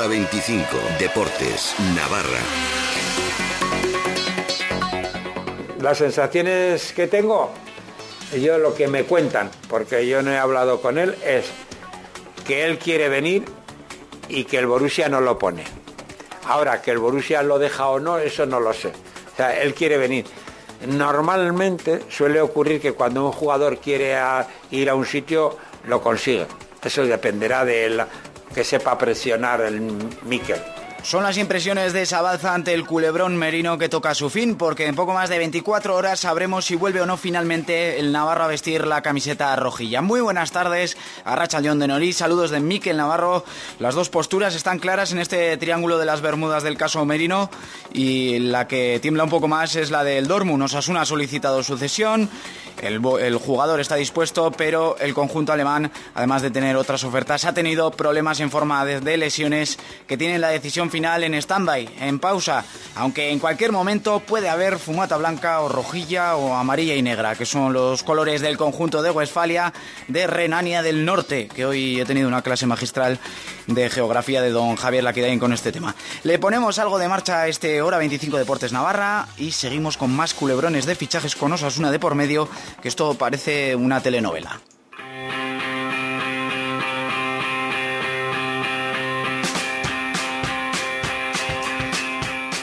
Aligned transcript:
Hora 0.00 0.08
25. 0.08 0.66
Deportes. 0.98 1.74
Navarra. 1.94 2.38
Las 5.78 5.98
sensaciones 5.98 6.94
que 6.94 7.06
tengo, 7.06 7.50
yo 8.40 8.56
lo 8.56 8.74
que 8.74 8.88
me 8.88 9.04
cuentan, 9.04 9.50
porque 9.68 10.06
yo 10.08 10.22
no 10.22 10.32
he 10.32 10.38
hablado 10.38 10.80
con 10.80 10.96
él, 10.96 11.16
es 11.22 11.44
que 12.46 12.64
él 12.64 12.78
quiere 12.78 13.10
venir 13.10 13.44
y 14.30 14.44
que 14.44 14.56
el 14.56 14.66
Borussia 14.66 15.10
no 15.10 15.20
lo 15.20 15.38
pone. 15.38 15.64
Ahora, 16.46 16.80
que 16.80 16.92
el 16.92 16.98
Borussia 16.98 17.42
lo 17.42 17.58
deja 17.58 17.88
o 17.88 18.00
no, 18.00 18.16
eso 18.16 18.46
no 18.46 18.58
lo 18.58 18.72
sé. 18.72 18.88
O 19.34 19.36
sea, 19.36 19.60
él 19.60 19.74
quiere 19.74 19.98
venir. 19.98 20.24
Normalmente 20.86 22.04
suele 22.08 22.40
ocurrir 22.40 22.80
que 22.80 22.92
cuando 22.92 23.26
un 23.26 23.32
jugador 23.32 23.76
quiere 23.76 24.16
ir 24.70 24.88
a 24.88 24.94
un 24.94 25.04
sitio, 25.04 25.58
lo 25.86 26.00
consigue. 26.00 26.46
Eso 26.82 27.04
dependerá 27.04 27.66
de 27.66 27.84
él, 27.84 28.02
que 28.54 28.64
sepa 28.64 28.98
presionar 28.98 29.60
el 29.60 29.80
Mikel. 30.22 30.79
Son 31.02 31.22
las 31.24 31.38
impresiones 31.38 31.92
de 31.92 32.04
Sabalza 32.04 32.54
ante 32.54 32.74
el 32.74 32.84
culebrón 32.84 33.36
merino 33.36 33.78
que 33.78 33.88
toca 33.88 34.14
su 34.14 34.28
fin, 34.28 34.56
porque 34.56 34.86
en 34.86 34.94
poco 34.94 35.14
más 35.14 35.30
de 35.30 35.38
24 35.38 35.96
horas 35.96 36.20
sabremos 36.20 36.66
si 36.66 36.76
vuelve 36.76 37.00
o 37.00 37.06
no 37.06 37.16
finalmente 37.16 37.98
el 37.98 38.12
Navarro 38.12 38.44
a 38.44 38.48
vestir 38.48 38.86
la 38.86 39.02
camiseta 39.02 39.56
rojilla. 39.56 40.02
Muy 40.02 40.20
buenas 40.20 40.52
tardes 40.52 40.96
a 41.24 41.34
Racha 41.34 41.60
León 41.60 41.78
de 41.78 41.88
Nolí, 41.88 42.12
saludos 42.12 42.50
de 42.50 42.60
Miquel 42.60 42.98
Navarro. 42.98 43.44
Las 43.78 43.94
dos 43.94 44.10
posturas 44.10 44.54
están 44.54 44.78
claras 44.78 45.10
en 45.12 45.18
este 45.18 45.56
triángulo 45.56 45.98
de 45.98 46.04
las 46.06 46.20
Bermudas 46.20 46.62
del 46.62 46.76
caso 46.76 47.04
merino 47.04 47.50
y 47.92 48.38
la 48.38 48.68
que 48.68 48.98
tiembla 49.00 49.24
un 49.24 49.30
poco 49.30 49.48
más 49.48 49.76
es 49.76 49.90
la 49.90 50.04
del 50.04 50.28
Dortmund. 50.28 50.62
Osasuna 50.62 51.00
ha 51.00 51.06
solicitado 51.06 51.62
sucesión, 51.62 52.28
el, 52.82 53.00
el 53.20 53.36
jugador 53.36 53.80
está 53.80 53.96
dispuesto, 53.96 54.52
pero 54.52 54.96
el 54.98 55.14
conjunto 55.14 55.52
alemán, 55.52 55.90
además 56.14 56.42
de 56.42 56.50
tener 56.50 56.76
otras 56.76 57.04
ofertas, 57.04 57.44
ha 57.46 57.54
tenido 57.54 57.90
problemas 57.90 58.38
en 58.40 58.50
forma 58.50 58.84
de, 58.84 59.00
de 59.00 59.16
lesiones 59.16 59.78
que 60.06 60.16
tienen 60.16 60.40
la 60.40 60.48
decisión 60.48 60.89
final 60.90 61.24
en 61.24 61.34
stand-by, 61.34 61.88
en 62.00 62.18
pausa, 62.18 62.64
aunque 62.94 63.30
en 63.30 63.38
cualquier 63.38 63.72
momento 63.72 64.20
puede 64.20 64.48
haber 64.48 64.78
fumata 64.78 65.16
blanca 65.16 65.60
o 65.60 65.68
rojilla 65.68 66.36
o 66.36 66.54
amarilla 66.54 66.94
y 66.94 67.02
negra, 67.02 67.34
que 67.34 67.46
son 67.46 67.72
los 67.72 68.02
colores 68.02 68.40
del 68.40 68.56
conjunto 68.56 69.02
de 69.02 69.10
Westfalia 69.10 69.72
de 70.08 70.26
Renania 70.26 70.82
del 70.82 71.04
Norte, 71.04 71.48
que 71.48 71.64
hoy 71.64 72.00
he 72.00 72.04
tenido 72.04 72.28
una 72.28 72.42
clase 72.42 72.66
magistral 72.66 73.18
de 73.66 73.90
geografía 73.90 74.42
de 74.42 74.50
don 74.50 74.76
Javier 74.76 75.04
Laquidain 75.04 75.38
con 75.38 75.52
este 75.52 75.72
tema. 75.72 75.94
Le 76.24 76.38
ponemos 76.38 76.78
algo 76.78 76.98
de 76.98 77.08
marcha 77.08 77.42
a 77.42 77.48
este 77.48 77.82
Hora 77.82 77.98
25 77.98 78.38
Deportes 78.38 78.72
Navarra 78.72 79.28
y 79.36 79.52
seguimos 79.52 79.96
con 79.96 80.14
más 80.14 80.34
culebrones 80.34 80.86
de 80.86 80.94
fichajes 80.94 81.36
con 81.36 81.52
Osasuna 81.52 81.90
de 81.90 81.98
por 81.98 82.14
medio, 82.14 82.48
que 82.82 82.88
esto 82.88 83.14
parece 83.14 83.76
una 83.76 84.00
telenovela. 84.00 84.60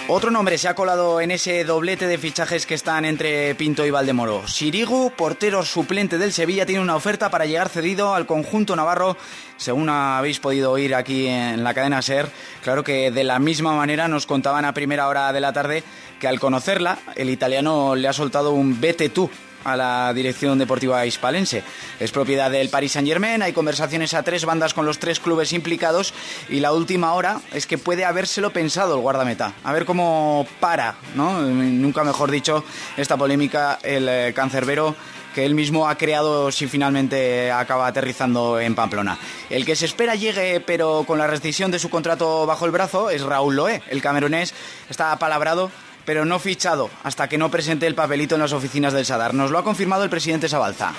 Otro 0.09 0.31
nombre 0.31 0.57
se 0.57 0.69
ha 0.69 0.73
colado 0.73 1.19
en 1.19 1.31
ese 1.31 1.65
doblete 1.65 2.07
de 2.07 2.17
fichajes 2.17 2.65
que 2.65 2.75
están 2.75 3.03
entre 3.03 3.53
Pinto 3.55 3.85
y 3.85 3.91
Valdemoro. 3.91 4.47
Sirigu, 4.47 5.11
portero 5.11 5.65
suplente 5.65 6.17
del 6.17 6.31
Sevilla, 6.31 6.65
tiene 6.65 6.81
una 6.81 6.95
oferta 6.95 7.29
para 7.29 7.45
llegar 7.45 7.67
cedido 7.67 8.15
al 8.15 8.25
conjunto 8.25 8.77
navarro. 8.77 9.17
Según 9.57 9.89
habéis 9.89 10.39
podido 10.39 10.71
oír 10.71 10.95
aquí 10.95 11.27
en 11.27 11.61
la 11.61 11.73
cadena 11.73 12.01
SER, 12.01 12.31
claro 12.63 12.85
que 12.85 13.11
de 13.11 13.25
la 13.25 13.37
misma 13.39 13.75
manera 13.75 14.07
nos 14.07 14.25
contaban 14.25 14.63
a 14.63 14.73
primera 14.73 15.09
hora 15.09 15.33
de 15.33 15.41
la 15.41 15.51
tarde 15.51 15.83
que 16.21 16.29
al 16.29 16.39
conocerla, 16.39 16.99
el 17.15 17.29
italiano 17.29 17.93
le 17.93 18.07
ha 18.07 18.13
soltado 18.13 18.51
un 18.53 18.79
vete 18.79 19.09
tú 19.09 19.29
a 19.63 19.75
la 19.75 20.13
dirección 20.13 20.57
deportiva 20.57 21.05
hispalense. 21.05 21.63
Es 21.99 22.11
propiedad 22.11 22.51
del 22.51 22.69
Paris 22.69 22.93
Saint 22.93 23.07
Germain, 23.07 23.41
hay 23.41 23.53
conversaciones 23.53 24.13
a 24.13 24.23
tres 24.23 24.45
bandas 24.45 24.73
con 24.73 24.85
los 24.85 24.99
tres 24.99 25.19
clubes 25.19 25.53
implicados 25.53 26.13
y 26.49 26.59
la 26.59 26.73
última 26.73 27.13
hora 27.13 27.41
es 27.53 27.67
que 27.67 27.77
puede 27.77 28.05
habérselo 28.05 28.51
pensado 28.51 28.95
el 28.95 29.01
guardameta. 29.01 29.53
A 29.63 29.73
ver 29.73 29.85
cómo 29.85 30.47
para, 30.59 30.95
¿no? 31.15 31.41
Nunca 31.41 32.03
mejor 32.03 32.31
dicho, 32.31 32.63
esta 32.97 33.17
polémica 33.17 33.79
el 33.83 34.07
eh, 34.09 34.33
cancerbero 34.35 34.95
que 35.37 35.45
él 35.45 35.53
mismo 35.53 35.87
ha 35.87 35.99
creado 35.99 36.51
si 36.51 36.65
finalmente 36.65 37.51
acaba 37.51 37.85
aterrizando 37.85 38.59
en 38.59 38.73
Pamplona. 38.73 39.19
El 39.51 39.65
que 39.65 39.75
se 39.75 39.85
espera 39.85 40.15
llegue, 40.15 40.61
pero 40.61 41.03
con 41.05 41.19
la 41.19 41.27
rescisión 41.27 41.69
de 41.69 41.77
su 41.77 41.91
contrato 41.91 42.47
bajo 42.47 42.65
el 42.65 42.71
brazo, 42.71 43.11
es 43.11 43.21
Raúl 43.21 43.55
Loé. 43.55 43.83
El 43.89 44.01
camerunés 44.01 44.55
está 44.89 45.11
apalabrado 45.11 45.69
pero 46.07 46.23
no 46.23 46.39
fichado 46.39 46.89
hasta 47.03 47.27
que 47.27 47.37
no 47.37 47.51
presente 47.51 47.85
el 47.85 47.93
papelito 47.93 48.35
en 48.35 48.41
las 48.41 48.53
oficinas 48.53 48.93
del 48.93 49.05
Sadar. 49.05 49.33
Nos 49.33 49.51
lo 49.51 49.57
ha 49.57 49.63
confirmado 49.65 50.05
el 50.05 50.09
presidente 50.09 50.47
Sabalza. 50.47 50.93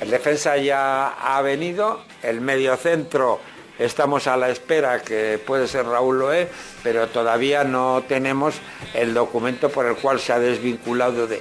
El 0.00 0.10
defensa 0.10 0.56
ya 0.56 1.10
ha 1.10 1.40
venido, 1.42 2.02
el 2.24 2.40
mediocentro 2.40 3.38
estamos 3.78 4.26
a 4.26 4.36
la 4.36 4.48
espera 4.48 5.00
que 5.00 5.38
puede 5.38 5.68
ser 5.68 5.86
Raúl 5.86 6.18
Loé, 6.18 6.48
pero 6.82 7.06
todavía 7.06 7.62
no 7.62 8.02
tenemos 8.08 8.56
el 8.94 9.14
documento 9.14 9.68
por 9.68 9.86
el 9.86 9.94
cual 9.94 10.18
se 10.18 10.32
ha 10.32 10.40
desvinculado 10.40 11.28
de, 11.28 11.40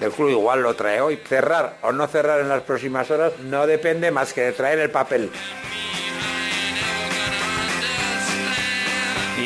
del 0.00 0.12
club. 0.12 0.30
Igual 0.30 0.62
lo 0.62 0.74
trae 0.76 1.02
hoy. 1.02 1.20
Cerrar 1.28 1.76
o 1.82 1.92
no 1.92 2.06
cerrar 2.06 2.40
en 2.40 2.48
las 2.48 2.62
próximas 2.62 3.10
horas 3.10 3.34
no 3.44 3.66
depende 3.66 4.10
más 4.10 4.32
que 4.32 4.40
de 4.40 4.52
traer 4.52 4.78
el 4.78 4.90
papel. 4.90 5.30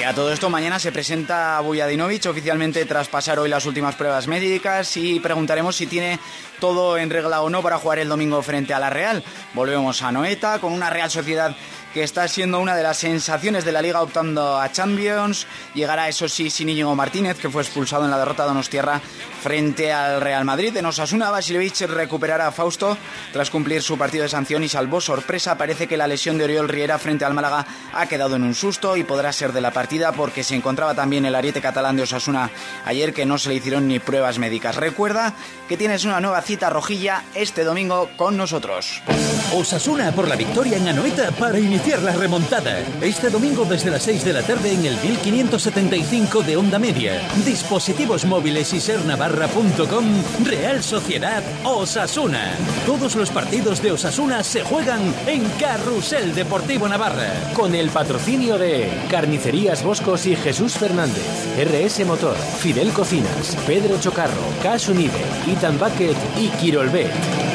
A 0.06 0.14
todo 0.14 0.32
esto, 0.32 0.48
mañana 0.48 0.78
se 0.78 0.92
presenta 0.92 1.60
Bujadinovic 1.60 2.26
oficialmente 2.26 2.84
tras 2.86 3.08
pasar 3.08 3.38
hoy 3.38 3.48
las 3.48 3.66
últimas 3.66 3.94
pruebas 3.94 4.26
médicas 4.26 4.96
y 4.96 5.20
preguntaremos 5.20 5.76
si 5.76 5.86
tiene 5.86 6.18
todo 6.58 6.96
en 6.96 7.10
regla 7.10 7.42
o 7.42 7.50
no 7.50 7.62
para 7.62 7.78
jugar 7.78 7.98
el 7.98 8.08
domingo 8.08 8.42
frente 8.42 8.72
a 8.72 8.78
la 8.78 8.88
Real. 8.90 9.22
Volvemos 9.52 10.02
a 10.02 10.10
Noeta 10.10 10.58
con 10.58 10.72
una 10.72 10.90
Real 10.90 11.10
Sociedad 11.10 11.54
que 11.92 12.02
está 12.04 12.28
siendo 12.28 12.60
una 12.60 12.76
de 12.76 12.82
las 12.82 12.98
sensaciones 12.98 13.64
de 13.64 13.72
la 13.72 13.82
liga 13.82 14.00
optando 14.00 14.58
a 14.58 14.70
Champions. 14.70 15.46
Llegará, 15.74 16.08
eso 16.08 16.28
sí, 16.28 16.50
sin 16.50 16.68
Íñigo 16.68 16.94
Martínez, 16.94 17.38
que 17.38 17.50
fue 17.50 17.62
expulsado 17.62 18.04
en 18.04 18.10
la 18.10 18.18
derrota 18.18 18.44
de 18.44 18.50
Donostierra 18.50 19.00
frente 19.42 19.92
al 19.92 20.20
Real 20.20 20.44
Madrid. 20.44 20.76
En 20.76 20.86
Osasuna, 20.86 21.30
Basilevich 21.30 21.80
recuperará 21.82 22.46
a 22.46 22.52
Fausto 22.52 22.96
tras 23.32 23.50
cumplir 23.50 23.82
su 23.82 23.98
partido 23.98 24.22
de 24.22 24.28
sanción 24.28 24.62
y 24.62 24.68
salvó 24.68 25.00
sorpresa. 25.00 25.58
Parece 25.58 25.88
que 25.88 25.96
la 25.96 26.06
lesión 26.06 26.38
de 26.38 26.44
Oriol 26.44 26.68
Riera 26.68 26.98
frente 26.98 27.24
al 27.24 27.34
Málaga 27.34 27.66
ha 27.92 28.06
quedado 28.06 28.36
en 28.36 28.44
un 28.44 28.54
susto 28.54 28.96
y 28.96 29.02
podrá 29.02 29.32
ser 29.32 29.52
de 29.52 29.60
la 29.60 29.72
partida 29.72 30.12
porque 30.12 30.44
se 30.44 30.54
encontraba 30.54 30.94
también 30.94 31.24
el 31.24 31.34
ariete 31.34 31.60
catalán 31.60 31.96
de 31.96 32.02
Osasuna 32.02 32.50
ayer 32.84 33.12
que 33.12 33.26
no 33.26 33.38
se 33.38 33.48
le 33.48 33.56
hicieron 33.56 33.88
ni 33.88 33.98
pruebas 33.98 34.38
médicas. 34.38 34.76
Recuerda 34.76 35.34
que 35.68 35.76
tienes 35.76 36.04
una 36.04 36.20
nueva 36.20 36.42
cita 36.42 36.70
rojilla 36.70 37.24
este 37.34 37.64
domingo 37.64 38.10
con 38.16 38.36
nosotros. 38.36 39.02
Osasuna 39.52 40.12
por 40.12 40.28
la 40.28 40.36
victoria 40.36 40.76
en 40.76 40.86
Anoeta 40.86 41.30
para 41.32 41.58
iniciar 41.58 41.79
la 41.86 42.12
remontada. 42.12 42.78
Este 43.00 43.30
domingo 43.30 43.64
desde 43.64 43.90
las 43.90 44.02
6 44.02 44.24
de 44.24 44.32
la 44.32 44.42
tarde 44.42 44.72
en 44.72 44.84
el 44.84 44.96
1575 45.00 46.42
de 46.42 46.56
Onda 46.56 46.78
Media. 46.78 47.20
Dispositivos 47.44 48.24
móviles 48.26 48.72
y 48.74 48.80
sernavarra.com. 48.80 50.04
Real 50.44 50.82
Sociedad 50.82 51.42
Osasuna. 51.64 52.54
Todos 52.86 53.16
los 53.16 53.30
partidos 53.30 53.82
de 53.82 53.92
Osasuna 53.92 54.44
se 54.44 54.62
juegan 54.62 55.00
en 55.26 55.42
Carrusel 55.58 56.34
Deportivo 56.34 56.86
Navarra. 56.86 57.32
Con 57.54 57.74
el 57.74 57.90
patrocinio 57.90 58.56
de 58.58 58.88
Carnicerías 59.10 59.82
Boscos 59.82 60.26
y 60.26 60.36
Jesús 60.36 60.74
Fernández. 60.74 61.24
RS 61.56 62.06
Motor. 62.06 62.36
Fidel 62.36 62.92
Cocinas. 62.92 63.56
Pedro 63.66 63.98
Chocarro. 63.98 64.42
Cash 64.62 64.90
Unide. 64.90 65.24
Ethan 65.48 65.78
Bucket 65.78 66.16
y 66.38 66.48
Quirolbet. 66.50 67.49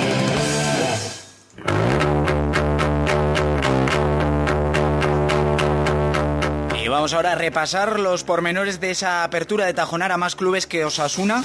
Vamos 7.05 7.13
ahora 7.13 7.33
a 7.33 7.35
repasar 7.35 7.99
los 7.99 8.23
pormenores 8.23 8.79
de 8.79 8.89
esa 8.89 9.23
apertura 9.23 9.67
de 9.67 9.75
Tajonar 9.75 10.11
a 10.11 10.17
más 10.17 10.35
clubes 10.35 10.65
que 10.65 10.85
Osasuna 10.85 11.43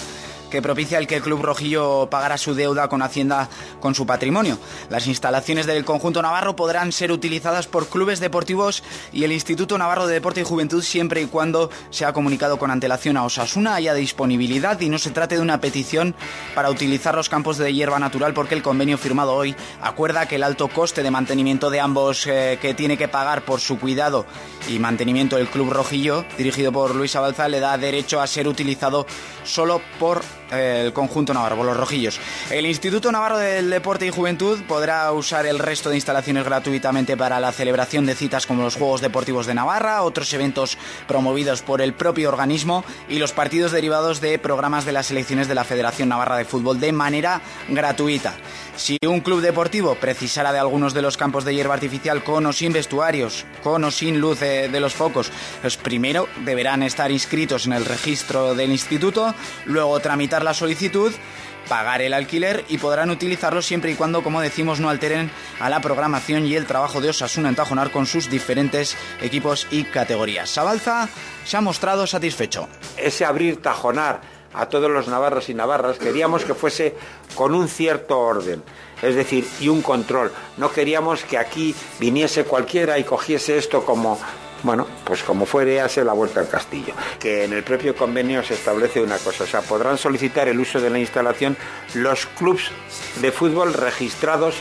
que 0.50 0.60
propicia 0.60 0.98
el 0.98 1.06
que 1.06 1.16
el 1.16 1.22
Club 1.22 1.42
Rojillo 1.42 2.08
pagara 2.10 2.36
su 2.36 2.54
deuda 2.54 2.88
con 2.88 3.02
Hacienda 3.02 3.48
con 3.80 3.94
su 3.94 4.06
patrimonio. 4.06 4.58
Las 4.90 5.06
instalaciones 5.06 5.66
del 5.66 5.84
conjunto 5.84 6.20
navarro 6.20 6.56
podrán 6.56 6.92
ser 6.92 7.12
utilizadas 7.12 7.66
por 7.66 7.88
clubes 7.88 8.20
deportivos 8.20 8.82
y 9.12 9.24
el 9.24 9.32
Instituto 9.32 9.78
Navarro 9.78 10.06
de 10.06 10.14
Deporte 10.14 10.40
y 10.40 10.44
Juventud 10.44 10.82
siempre 10.82 11.22
y 11.22 11.26
cuando 11.26 11.70
se 11.90 12.04
ha 12.04 12.12
comunicado 12.12 12.58
con 12.58 12.70
antelación 12.70 13.16
a 13.16 13.24
Osasuna, 13.24 13.74
haya 13.76 13.94
disponibilidad 13.94 14.80
y 14.80 14.88
no 14.88 14.98
se 14.98 15.10
trate 15.10 15.36
de 15.36 15.42
una 15.42 15.60
petición 15.60 16.14
para 16.54 16.70
utilizar 16.70 17.14
los 17.14 17.28
campos 17.28 17.56
de 17.58 17.72
hierba 17.72 17.98
natural 17.98 18.34
porque 18.34 18.54
el 18.54 18.62
convenio 18.62 18.98
firmado 18.98 19.34
hoy 19.34 19.54
acuerda 19.80 20.26
que 20.26 20.36
el 20.36 20.42
alto 20.42 20.68
coste 20.68 21.02
de 21.02 21.10
mantenimiento 21.10 21.70
de 21.70 21.80
ambos 21.80 22.26
eh, 22.26 22.58
que 22.60 22.74
tiene 22.74 22.98
que 22.98 23.08
pagar 23.08 23.42
por 23.42 23.60
su 23.60 23.78
cuidado 23.78 24.26
y 24.68 24.78
mantenimiento 24.78 25.36
del 25.36 25.48
Club 25.48 25.72
Rojillo, 25.72 26.24
dirigido 26.36 26.72
por 26.72 26.94
Luis 26.94 27.16
Abalza, 27.16 27.48
le 27.48 27.60
da 27.60 27.78
derecho 27.78 28.20
a 28.20 28.26
ser 28.26 28.48
utilizado 28.48 29.06
solo 29.44 29.80
por 29.98 30.22
el 30.50 30.92
conjunto 30.92 31.34
navarro, 31.34 31.62
los 31.64 31.76
rojillos. 31.76 32.20
El 32.50 32.66
Instituto 32.66 33.12
Navarro 33.12 33.38
del 33.38 33.70
Deporte 33.70 34.06
y 34.06 34.10
Juventud 34.10 34.60
podrá 34.66 35.10
usar 35.12 35.46
el 35.46 35.58
resto 35.58 35.90
de 35.90 35.96
instalaciones 35.96 36.44
gratuitamente 36.44 37.16
para 37.16 37.40
la 37.40 37.52
celebración 37.52 38.06
de 38.06 38.14
citas 38.14 38.46
como 38.46 38.62
los 38.62 38.76
Juegos 38.76 39.00
Deportivos 39.00 39.46
de 39.46 39.54
Navarra, 39.54 40.02
otros 40.02 40.32
eventos 40.32 40.78
promovidos 41.06 41.62
por 41.62 41.80
el 41.80 41.92
propio 41.92 42.28
organismo 42.28 42.84
y 43.08 43.18
los 43.18 43.32
partidos 43.32 43.72
derivados 43.72 44.20
de 44.20 44.38
programas 44.38 44.84
de 44.84 44.92
las 44.92 45.06
selecciones 45.06 45.48
de 45.48 45.54
la 45.54 45.64
Federación 45.64 46.08
Navarra 46.08 46.36
de 46.36 46.44
Fútbol 46.44 46.80
de 46.80 46.92
manera 46.92 47.40
gratuita. 47.68 48.34
Si 48.80 48.96
un 49.06 49.20
club 49.20 49.42
deportivo 49.42 49.94
precisara 49.96 50.54
de 50.54 50.58
algunos 50.58 50.94
de 50.94 51.02
los 51.02 51.18
campos 51.18 51.44
de 51.44 51.54
hierba 51.54 51.74
artificial 51.74 52.24
con 52.24 52.46
o 52.46 52.52
sin 52.54 52.72
vestuarios, 52.72 53.44
con 53.62 53.84
o 53.84 53.90
sin 53.90 54.22
luz 54.22 54.40
de, 54.40 54.80
los 54.80 54.94
focos, 54.94 55.30
pues 55.60 55.76
primero 55.76 56.28
deberán 56.46 56.82
estar 56.82 57.10
inscritos 57.10 57.66
en 57.66 57.74
el 57.74 57.84
registro 57.84 58.54
del 58.54 58.70
instituto, 58.70 59.34
luego 59.66 60.00
tramitar 60.00 60.42
la 60.42 60.54
solicitud 60.54 61.12
pagar 61.68 62.00
el 62.00 62.14
alquiler 62.14 62.64
y 62.68 62.78
podrán 62.78 63.10
utilizarlo 63.10 63.60
siempre 63.60 63.92
y 63.92 63.94
cuando, 63.94 64.24
como 64.24 64.40
decimos, 64.40 64.80
no 64.80 64.88
alteren 64.88 65.30
a 65.60 65.68
la 65.68 65.80
programación 65.80 66.46
y 66.46 66.56
el 66.56 66.66
trabajo 66.66 67.02
de 67.02 67.10
Osasuna 67.10 67.50
en 67.50 67.54
Tajonar 67.54 67.92
con 67.92 68.06
sus 68.06 68.30
diferentes 68.30 68.96
equipos 69.20 69.68
y 69.70 69.84
categorías. 69.84 70.48
Sabalza 70.48 71.08
se 71.44 71.58
ha 71.58 71.60
mostrado 71.60 72.06
satisfecho. 72.06 72.66
Ese 72.96 73.26
abrir 73.26 73.60
Tajonar 73.60 74.39
a 74.52 74.68
todos 74.68 74.90
los 74.90 75.08
navarros 75.08 75.48
y 75.48 75.54
navarras, 75.54 75.98
queríamos 75.98 76.44
que 76.44 76.54
fuese 76.54 76.94
con 77.34 77.54
un 77.54 77.68
cierto 77.68 78.18
orden, 78.18 78.62
es 79.02 79.14
decir, 79.14 79.46
y 79.60 79.68
un 79.68 79.82
control. 79.82 80.32
No 80.56 80.72
queríamos 80.72 81.24
que 81.24 81.38
aquí 81.38 81.74
viniese 81.98 82.44
cualquiera 82.44 82.98
y 82.98 83.04
cogiese 83.04 83.58
esto 83.58 83.84
como, 83.84 84.18
bueno, 84.62 84.86
pues 85.04 85.22
como 85.22 85.46
fuere 85.46 85.80
hacer 85.80 86.04
la 86.04 86.12
vuelta 86.12 86.40
al 86.40 86.48
castillo. 86.48 86.94
Que 87.18 87.44
en 87.44 87.52
el 87.52 87.62
propio 87.62 87.94
convenio 87.94 88.42
se 88.42 88.54
establece 88.54 89.00
una 89.00 89.18
cosa, 89.18 89.44
o 89.44 89.46
sea, 89.46 89.62
podrán 89.62 89.98
solicitar 89.98 90.48
el 90.48 90.58
uso 90.58 90.80
de 90.80 90.90
la 90.90 90.98
instalación 90.98 91.56
los 91.94 92.26
clubes 92.26 92.70
de 93.20 93.32
fútbol 93.32 93.72
registrados 93.72 94.56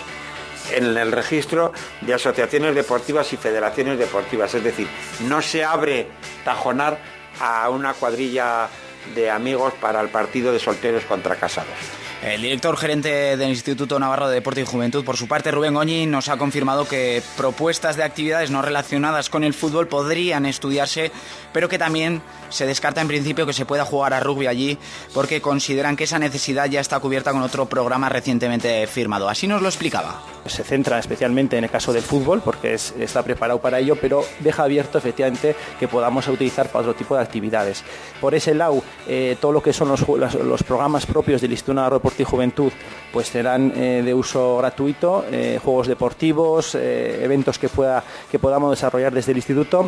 en 0.72 0.96
el 0.96 1.12
registro 1.12 1.74
de 2.02 2.14
asociaciones 2.14 2.76
deportivas 2.76 3.34
y 3.34 3.38
federaciones 3.38 3.98
deportivas. 3.98 4.54
Es 4.54 4.64
decir, 4.64 4.88
no 5.28 5.42
se 5.42 5.64
abre 5.64 6.08
tajonar 6.46 7.00
a 7.40 7.70
una 7.70 7.94
cuadrilla 7.94 8.70
de 9.16 9.30
amigos 9.30 9.74
para 9.80 10.02
el 10.02 10.10
partido 10.10 10.52
de 10.52 10.60
solteros 10.60 11.04
contra 11.04 11.36
casados. 11.36 11.74
El 12.22 12.42
director 12.42 12.76
gerente 12.76 13.38
del 13.38 13.50
Instituto 13.50 13.98
Navarro 13.98 14.28
de 14.28 14.36
Deporte 14.36 14.60
y 14.60 14.66
Juventud, 14.66 15.06
por 15.06 15.16
su 15.16 15.30
parte, 15.30 15.52
Rubén 15.52 15.74
Goñi, 15.74 16.06
nos 16.06 16.28
ha 16.28 16.36
confirmado 16.36 16.86
que 16.86 17.24
propuestas 17.38 17.96
de 17.96 18.04
actividades 18.04 18.52
no 18.52 18.62
relacionadas 18.62 19.30
con 19.30 19.46
el 19.46 19.54
fútbol 19.54 19.88
podrían 19.88 20.46
estudiarse, 20.46 21.14
pero 21.54 21.70
que 21.70 21.80
también 21.80 22.22
se 22.50 22.66
descarta 22.66 23.00
en 23.00 23.08
principio 23.08 23.46
que 23.46 23.54
se 23.54 23.66
pueda 23.66 23.86
jugar 23.86 24.14
a 24.14 24.20
rugby 24.20 24.48
allí, 24.48 24.78
porque 25.14 25.40
consideran 25.40 25.96
que 25.96 26.04
esa 26.04 26.20
necesidad 26.20 26.66
ya 26.66 26.82
está 26.82 27.00
cubierta 27.00 27.32
con 27.32 27.42
otro 27.42 27.68
programa 27.68 28.10
recientemente 28.10 28.86
firmado. 28.88 29.30
Así 29.30 29.48
nos 29.48 29.62
lo 29.62 29.70
explicaba. 29.70 30.22
Se 30.46 30.66
centra 30.66 31.00
especialmente 31.00 31.58
en 31.58 31.64
el 31.64 31.70
caso 31.70 31.94
del 31.94 32.04
fútbol, 32.04 32.42
porque 32.44 32.74
está 32.74 33.24
preparado 33.24 33.62
para 33.62 33.80
ello, 33.80 33.96
pero 33.96 34.26
deja 34.40 34.64
abierto 34.64 34.98
efectivamente 34.98 35.56
que 35.80 35.88
podamos 35.88 36.28
utilizar 36.28 36.68
para 36.68 36.82
otro 36.82 36.96
tipo 36.96 37.16
de 37.16 37.22
actividades. 37.22 37.82
Por 38.20 38.36
ese 38.36 38.54
lado, 38.54 38.84
eh, 39.08 39.38
todo 39.40 39.52
lo 39.52 39.62
que 39.62 39.74
son 39.74 39.90
los, 39.90 40.08
los, 40.08 40.64
programas 40.64 41.06
propios 41.06 41.42
del 41.42 41.52
Instituto 41.52 41.74
Navarro 41.74 41.96
de 41.96 42.00
Deporte 42.00 42.24
y 42.24 42.26
Juventud, 42.26 42.72
pues 43.12 43.28
serán 43.28 43.74
eh, 43.76 44.02
de 44.04 44.14
uso 44.14 44.58
gratuito, 44.58 45.26
eh, 45.32 45.60
juegos 45.64 45.88
deportivos, 45.88 46.76
eventos 46.76 47.58
que, 47.58 47.70
pueda, 47.70 48.04
que 48.32 48.40
podamos 48.40 48.72
desarrollar 48.72 49.14
desde 49.14 49.32
el 49.32 49.38
instituto 49.38 49.86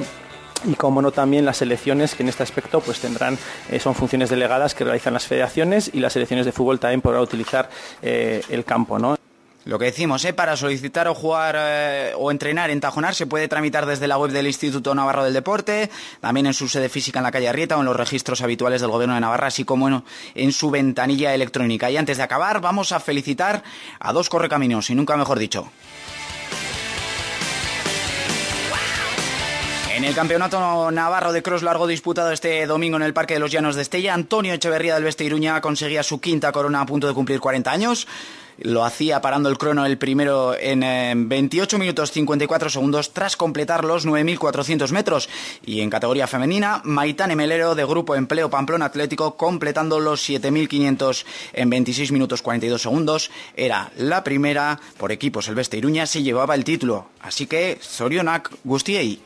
y 0.66 0.76
como 0.76 1.02
no 1.02 1.12
también 1.12 1.46
las 1.46 1.58
selecciones 1.58 2.14
que 2.14 2.24
en 2.24 2.30
este 2.30 2.44
aspecto 2.44 2.82
pues 2.82 3.00
tendrán 3.00 3.38
son 3.80 3.96
funciones 3.96 4.30
delegadas 4.30 4.76
que 4.76 4.84
realizan 4.84 5.14
las 5.14 5.26
federaciones 5.26 5.90
y 5.92 6.00
las 6.00 6.14
selecciones 6.14 6.46
de 6.46 6.52
fútbol 6.52 6.80
también 6.80 7.02
podrán 7.02 7.24
utilizar 7.24 7.68
el 8.04 8.64
campo 8.64 9.00
¿no? 9.00 9.21
Lo 9.64 9.78
que 9.78 9.86
decimos, 9.86 10.26
¿eh? 10.26 10.34
para 10.34 10.58
solicitar 10.58 11.08
o 11.08 11.14
jugar 11.14 11.56
eh, 11.58 12.14
o 12.18 12.32
entrenar 12.32 12.72
en 12.72 12.80
Tajonar 12.80 13.14
se 13.14 13.28
puede 13.28 13.48
tramitar 13.48 13.86
desde 13.86 14.08
la 14.08 14.18
web 14.18 14.32
del 14.32 14.48
Instituto 14.48 14.96
Navarro 14.96 15.24
del 15.24 15.36
Deporte, 15.36 15.92
también 16.20 16.48
en 16.48 16.56
su 16.56 16.68
sede 16.68 16.90
física 16.90 17.20
en 17.20 17.24
la 17.24 17.32
calle 17.32 17.48
Arrieta 17.48 17.78
o 17.78 17.82
en 17.82 17.86
los 17.86 17.96
registros 17.96 18.42
habituales 18.42 18.82
del 18.82 18.90
Gobierno 18.90 19.14
de 19.14 19.22
Navarra, 19.22 19.48
así 19.48 19.64
como 19.64 19.88
en, 19.88 20.04
en 20.34 20.52
su 20.52 20.72
ventanilla 20.72 21.36
electrónica. 21.36 21.92
Y 21.92 21.98
antes 21.98 22.18
de 22.18 22.24
acabar, 22.24 22.60
vamos 22.60 22.92
a 22.92 23.00
felicitar 23.00 23.62
a 24.00 24.12
dos 24.14 24.30
correcaminos, 24.30 24.90
y 24.90 24.96
nunca 24.96 25.16
mejor 25.16 25.38
dicho. 25.38 25.72
En 29.94 30.06
el 30.06 30.16
campeonato 30.16 30.90
navarro 30.90 31.32
de 31.32 31.44
cross 31.44 31.62
largo 31.62 31.86
disputado 31.86 32.32
este 32.32 32.66
domingo 32.66 32.98
en 32.98 33.04
el 33.04 33.14
Parque 33.14 33.36
de 33.36 33.40
los 33.40 33.52
Llanos 33.52 33.76
de 33.76 33.84
Estella, 33.84 34.16
Antonio 34.16 34.54
Echeverría 34.54 34.96
del 34.96 35.04
Beste 35.04 35.24
Iruña 35.24 35.62
conseguía 35.62 36.02
su 36.02 36.20
quinta 36.20 36.52
corona 36.52 36.82
a 36.82 36.86
punto 36.88 37.06
de 37.06 37.14
cumplir 37.14 37.40
40 37.40 37.72
años. 37.72 38.08
Lo 38.62 38.86
hacía 38.86 39.22
parando 39.22 39.50
el 39.50 39.58
crono 39.58 39.86
el 39.86 39.98
primero 39.98 40.56
en 40.58 41.28
28 41.28 41.80
minutos 41.80 42.12
54 42.12 42.70
segundos 42.70 43.12
tras 43.12 43.36
completar 43.36 43.84
los 43.84 44.08
9.400 44.08 44.92
metros. 44.92 45.30
Y 45.66 45.82
en 45.82 45.90
categoría 45.90 46.28
femenina, 46.28 46.82
Maitane 46.84 47.36
Melero 47.36 47.76
de 47.76 47.86
Grupo 47.86 48.16
Empleo 48.16 48.50
Pamplona 48.50 48.86
Atlético 48.86 49.36
completando 49.36 50.00
los 50.00 50.30
7.500 50.30 51.26
en 51.54 51.70
26 51.70 52.12
minutos 52.12 52.42
42 52.42 52.82
segundos. 52.82 53.32
Era 53.56 53.92
la 53.98 54.24
primera 54.24 54.80
por 54.98 55.12
equipos 55.12 55.48
el 55.48 55.56
Beste 55.56 55.78
Iruña 55.78 56.06
se 56.06 56.22
llevaba 56.22 56.56
el 56.56 56.64
título. 56.64 57.08
Así 57.22 57.48
que 57.48 57.80
Sorionak 57.82 58.52
Gustiei. 58.64 59.22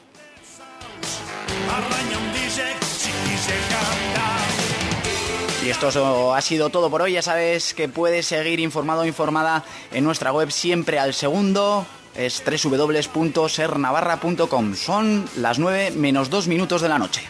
Y 5.65 5.69
esto 5.69 6.35
ha 6.35 6.41
sido 6.41 6.69
todo 6.69 6.91
por 6.91 7.01
hoy. 7.01 7.13
Ya 7.13 7.23
sabes 7.23 7.73
que 7.73 7.89
puedes 7.89 8.27
seguir 8.27 8.59
informado 8.59 9.01
o 9.01 9.05
informada 9.05 9.63
en 9.91 10.03
nuestra 10.03 10.31
web 10.31 10.51
siempre 10.51 10.99
al 10.99 11.15
segundo. 11.15 11.87
Es 12.15 12.43
www.sernavarra.com. 12.45 14.75
Son 14.75 15.27
las 15.37 15.57
9 15.57 15.93
menos 15.95 16.29
2 16.29 16.47
minutos 16.47 16.83
de 16.83 16.89
la 16.89 16.99
noche. 16.99 17.23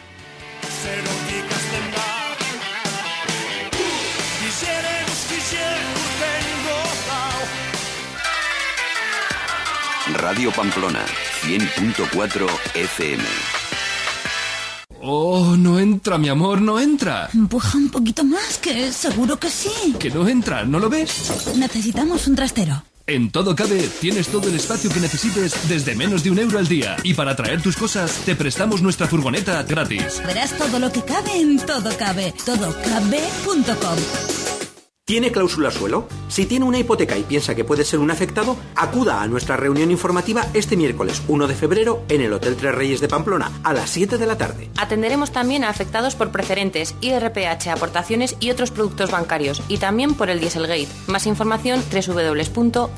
Radio 10.14 10.52
Pamplona, 10.52 11.06
100.4 11.44 12.50
FM. 12.74 13.65
Oh, 15.08 15.56
no 15.56 15.78
entra, 15.78 16.18
mi 16.18 16.30
amor, 16.30 16.62
no 16.62 16.80
entra. 16.80 17.30
Empuja 17.32 17.78
un 17.78 17.90
poquito 17.90 18.24
más, 18.24 18.58
que 18.58 18.92
seguro 18.92 19.40
que 19.40 19.52
sí. 19.52 19.94
Que 20.00 20.10
no 20.10 20.28
entra, 20.28 20.66
¿no 20.66 20.80
lo 20.80 20.90
ves? 20.90 21.54
Necesitamos 21.56 22.26
un 22.26 22.36
trastero. 22.36 22.84
En 23.06 23.30
Todo 23.30 23.56
Cabe 23.56 23.88
tienes 24.02 24.30
todo 24.30 24.48
el 24.48 24.56
espacio 24.56 24.90
que 24.90 25.00
necesites 25.00 25.70
desde 25.70 25.94
menos 25.94 26.24
de 26.24 26.32
un 26.32 26.40
euro 26.40 26.58
al 26.58 26.68
día. 26.68 26.98
Y 27.04 27.14
para 27.14 27.36
traer 27.36 27.62
tus 27.62 27.76
cosas, 27.76 28.14
te 28.26 28.36
prestamos 28.36 28.82
nuestra 28.82 29.06
furgoneta 29.06 29.62
gratis. 29.62 30.24
Verás 30.26 30.58
todo 30.58 30.80
lo 30.80 30.92
que 30.92 31.04
cabe 31.04 31.40
en 31.40 31.60
Todo 31.60 31.96
Cabe. 31.96 32.34
Todocabe.com. 32.44 34.45
¿Tiene 35.08 35.32
cláusula 35.32 35.70
suelo? 35.70 36.08
Si 36.30 36.48
tiene 36.48 36.66
una 36.66 36.80
hipoteca 36.80 37.16
y 37.16 37.22
piensa 37.22 37.54
que 37.54 37.64
puede 37.64 37.86
ser 37.86 38.00
un 38.00 38.10
afectado, 38.10 38.58
acuda 38.76 39.22
a 39.22 39.28
nuestra 39.28 39.56
reunión 39.56 39.92
informativa 39.92 40.48
este 40.56 40.76
miércoles 40.76 41.22
1 41.28 41.46
de 41.46 41.54
febrero 41.54 42.02
en 42.10 42.22
el 42.22 42.34
Hotel 42.34 42.56
Tres 42.56 42.74
Reyes 42.74 43.02
de 43.02 43.08
Pamplona 43.08 43.52
a 43.64 43.72
las 43.72 43.92
7 43.92 44.18
de 44.18 44.26
la 44.26 44.36
tarde. 44.36 44.72
Atenderemos 44.78 45.30
también 45.30 45.64
a 45.64 45.70
afectados 45.70 46.16
por 46.16 46.32
preferentes, 46.32 46.96
IRPH, 47.02 47.68
aportaciones 47.68 48.36
y 48.40 48.50
otros 48.50 48.72
productos 48.72 49.12
bancarios 49.12 49.62
y 49.68 49.78
también 49.78 50.16
por 50.16 50.32
el 50.32 50.40
Dieselgate. 50.40 50.88
Más 51.06 51.28
información 51.28 51.84
www.apdf.com 51.84 52.96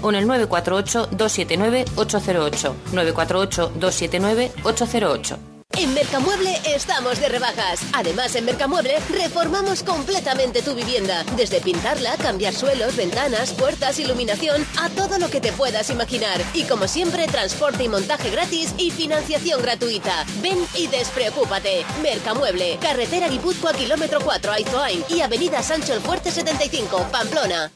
o 0.00 0.08
en 0.08 0.14
el 0.14 0.26
948 0.26 1.08
279 1.10 1.84
808 1.94 2.74
948 2.94 3.72
279 3.78 4.52
808. 4.64 5.57
En 5.78 5.94
Mercamueble 5.94 6.60
estamos 6.66 7.20
de 7.20 7.28
rebajas. 7.28 7.78
Además, 7.92 8.34
en 8.34 8.46
Mercamueble 8.46 8.98
reformamos 9.10 9.84
completamente 9.84 10.60
tu 10.60 10.74
vivienda. 10.74 11.22
Desde 11.36 11.60
pintarla, 11.60 12.16
cambiar 12.16 12.52
suelos, 12.52 12.96
ventanas, 12.96 13.52
puertas, 13.52 14.00
iluminación, 14.00 14.66
a 14.80 14.88
todo 14.88 15.20
lo 15.20 15.30
que 15.30 15.40
te 15.40 15.52
puedas 15.52 15.90
imaginar. 15.90 16.42
Y 16.52 16.64
como 16.64 16.88
siempre, 16.88 17.28
transporte 17.28 17.84
y 17.84 17.88
montaje 17.88 18.30
gratis 18.30 18.74
y 18.76 18.90
financiación 18.90 19.62
gratuita. 19.62 20.26
Ven 20.42 20.58
y 20.74 20.88
despreocúpate. 20.88 21.84
Mercamueble, 22.02 22.78
carretera 22.80 23.28
Guipúzcoa, 23.28 23.72
kilómetro 23.72 24.18
4, 24.20 24.50
Aizoain 24.50 25.04
y 25.08 25.20
avenida 25.20 25.62
Sancho 25.62 25.94
el 25.94 26.00
Fuerte 26.00 26.32
75, 26.32 27.06
Pamplona. 27.12 27.70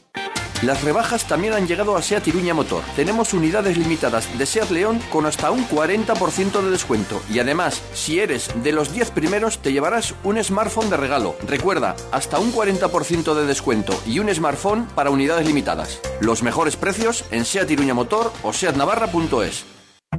Las 0.63 0.81
rebajas 0.81 1.27
también 1.27 1.53
han 1.53 1.67
llegado 1.67 1.97
a 1.97 2.01
SEAT 2.01 2.29
Iruña 2.29 2.53
Motor. 2.53 2.83
Tenemos 2.95 3.33
unidades 3.33 3.77
limitadas 3.77 4.37
de 4.37 4.45
SEAT 4.45 4.69
León 4.69 5.01
con 5.11 5.25
hasta 5.25 5.51
un 5.51 5.67
40% 5.67 6.61
de 6.61 6.71
descuento. 6.71 7.21
Y 7.29 7.39
además, 7.39 7.81
si 7.93 8.19
eres 8.19 8.49
de 8.63 8.71
los 8.71 8.93
10 8.93 9.11
primeros, 9.11 9.57
te 9.57 9.73
llevarás 9.73 10.15
un 10.23 10.41
smartphone 10.41 10.89
de 10.89 10.95
regalo. 10.95 11.35
Recuerda, 11.45 11.97
hasta 12.13 12.39
un 12.39 12.53
40% 12.53 13.33
de 13.33 13.45
descuento 13.45 13.93
y 14.07 14.19
un 14.19 14.33
smartphone 14.33 14.85
para 14.95 15.09
unidades 15.09 15.45
limitadas. 15.45 15.99
Los 16.21 16.43
mejores 16.43 16.77
precios 16.77 17.25
en 17.31 17.43
SEAT 17.43 17.69
Iruña 17.71 17.93
Motor 17.93 18.31
o 18.41 18.53
SEATnavarra.es. 18.53 19.65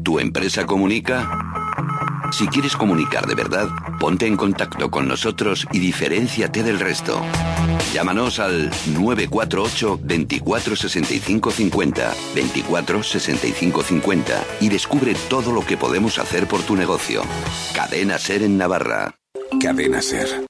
¿Tu 0.03 0.19
empresa 0.19 0.67
comunica? 0.67 1.54
Si 2.37 2.49
quieres 2.49 2.75
comunicar 2.75 3.29
de 3.29 3.37
verdad, 3.37 3.69
ponte 4.01 4.27
en 4.27 4.37
contacto 4.37 4.91
con 4.91 5.07
nosotros 5.07 5.69
y 5.71 5.79
diferenciate 5.79 6.65
del 6.65 6.81
resto. 6.81 7.23
Llámanos 7.93 8.41
al 8.41 8.73
948 8.93 10.01
24 10.03 10.75
65 10.75 11.53
50, 11.53 12.13
24 12.35 13.03
65 13.05 13.83
50 13.85 14.45
y 14.61 14.69
descubre 14.69 15.15
todo 15.31 15.53
lo 15.53 15.65
que 15.65 15.77
podemos 15.77 16.19
hacer 16.19 16.49
por 16.49 16.63
tu 16.63 16.75
negocio. 16.75 17.23
Cadena 17.73 18.19
Ser 18.19 18.43
en 18.43 18.59
Navarra. 18.59 19.15
Cadena 19.61 20.03
Ser. 20.03 20.45